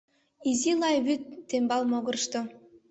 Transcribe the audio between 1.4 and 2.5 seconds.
тембал могырышто